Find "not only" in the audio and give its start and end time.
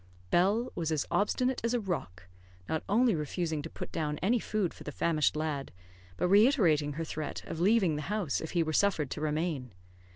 2.67-3.13